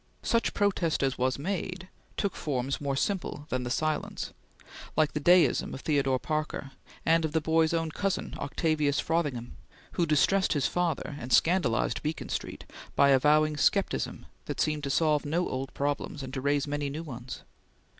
[0.23, 4.33] Such protest as was made took forms more simple than the silence,
[4.97, 6.71] like the deism of Theodore Parker,
[7.05, 9.57] and of the boy's own cousin Octavius Frothingham,
[9.91, 15.23] who distressed his father and scandalized Beacon Street by avowing scepticism that seemed to solve
[15.23, 17.43] no old problems, and to raise many new ones.